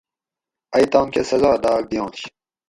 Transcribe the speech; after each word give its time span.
ائ 0.75 0.85
تام 0.91 1.07
کہ 1.13 1.21
سزا 1.29 1.51
داۤگ 1.63 1.83
دیاںش 1.89 2.19